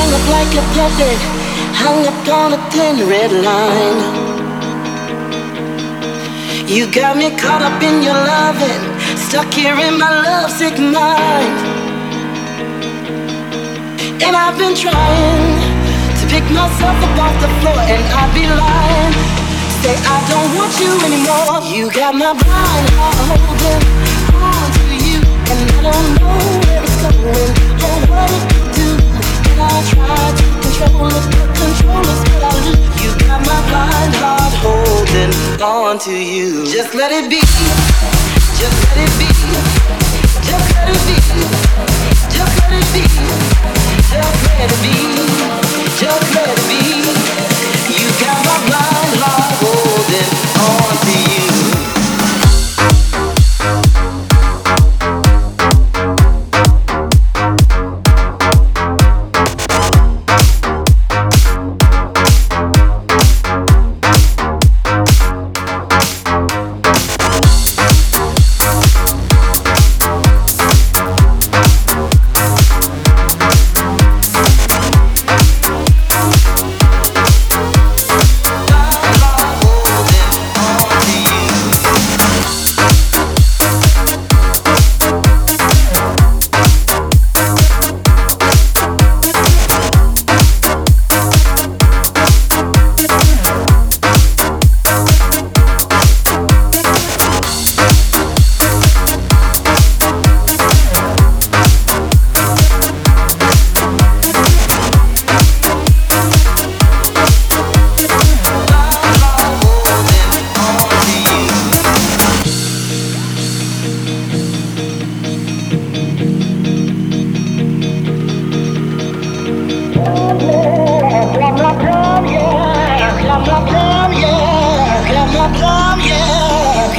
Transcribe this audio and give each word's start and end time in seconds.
Strung 0.00 0.14
up 0.14 0.28
like 0.32 0.52
a 0.56 0.64
puppet, 0.72 1.18
hung 1.76 2.00
up 2.08 2.28
on 2.32 2.54
a 2.54 2.60
thin 2.72 3.06
red 3.06 3.32
line. 3.44 4.00
You 6.66 6.90
got 6.90 7.18
me 7.18 7.28
caught 7.36 7.60
up 7.60 7.82
in 7.82 8.00
your 8.02 8.16
loving, 8.16 8.80
stuck 9.28 9.52
here 9.52 9.76
in 9.76 9.98
my 9.98 10.08
lovesick 10.24 10.78
mind. 10.78 11.52
And 14.24 14.32
I've 14.34 14.56
been 14.56 14.74
trying 14.74 15.60
to 16.16 16.24
pick 16.32 16.48
myself 16.48 16.96
up 17.04 17.18
off 17.20 17.36
the 17.44 17.50
floor, 17.60 17.80
and 17.84 18.04
I'd 18.20 18.32
be 18.32 18.48
lying. 18.48 19.14
Say 19.84 19.94
I 20.00 20.16
don't 20.32 20.50
want 20.56 20.72
you 20.80 20.92
anymore. 21.04 21.60
You 21.76 21.92
got 21.92 22.14
my 22.14 22.32
blind 22.40 22.88
holding 23.28 23.84
on 24.32 24.64
to 24.80 24.84
you, 25.04 25.20
and 25.52 25.60
I 25.76 25.92
don't 25.92 25.99
on 35.62 35.98
to 35.98 36.12
you. 36.12 36.64
Just 36.64 36.94
let 36.94 37.12
it 37.12 37.28
be. 37.28 37.40
Just 38.56 38.78
let 38.84 38.96
it 38.96 39.10
be. 39.18 39.26
Just 40.42 40.74
let 40.74 40.88
it 40.88 41.00
be. 41.06 41.16
Just 42.30 42.58
let 42.60 42.72
it 42.72 42.88
be. 42.94 43.02
Just 44.08 44.46
let 44.46 44.70
it 44.70 44.82
be. 44.82 44.99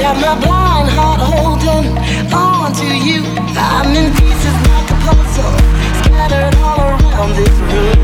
Got 0.00 0.16
my 0.16 0.34
blind 0.40 0.88
heart 0.88 1.20
holding 1.20 1.86
on 2.32 2.72
to 2.72 2.86
you. 2.86 3.20
I'm 3.54 3.94
in 3.94 4.10
pieces 4.16 4.56
like 4.66 4.88
a 4.90 4.98
puzzle, 5.04 5.54
scattered 6.00 6.56
all 6.56 6.80
around 6.80 7.36
this 7.36 7.54
room. 7.68 8.00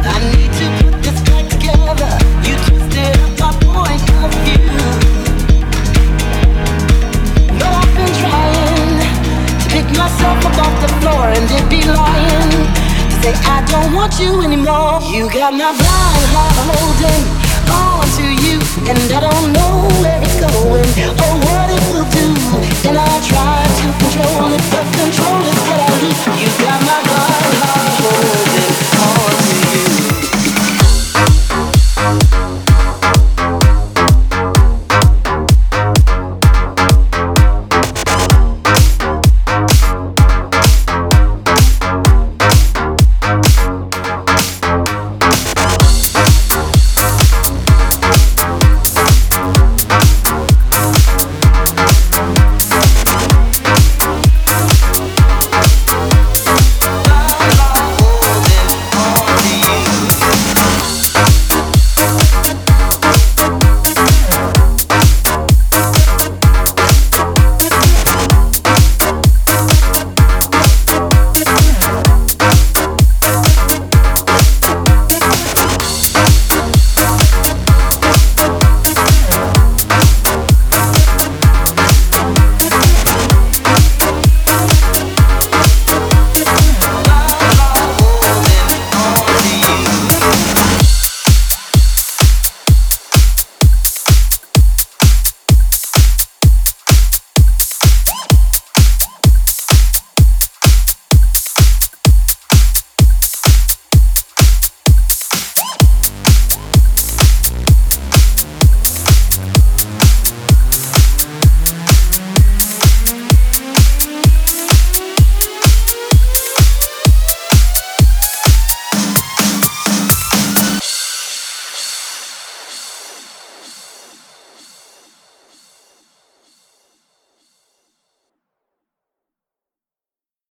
I 0.00 0.16
need 0.32 0.50
to 0.58 0.66
put 0.80 0.94
this 1.04 1.20
back 1.28 1.44
together. 1.52 2.12
You 2.42 2.56
twisted 2.66 3.20
up 3.20 3.36
my 3.38 3.52
point 3.62 4.06
of 4.24 4.32
view. 4.42 4.72
No, 7.60 7.68
I've 7.68 7.92
been 7.94 8.14
trying 8.16 8.96
to 9.60 9.66
pick 9.68 9.86
myself 9.92 10.40
up 10.48 10.56
off 10.56 10.74
the 10.80 10.90
floor 10.98 11.24
and 11.36 11.44
it'd 11.52 11.68
be 11.68 11.84
lying 11.84 12.50
to 13.12 13.14
say 13.20 13.34
I 13.44 13.60
don't 13.70 13.92
want 13.94 14.18
you 14.18 14.40
anymore. 14.40 15.04
You 15.04 15.30
got 15.30 15.52
my 15.52 15.70
blind 15.76 16.24
heart 16.32 16.56
holding 16.72 17.41
on 17.70 18.06
to 18.18 18.26
you, 18.44 18.58
and 18.88 19.01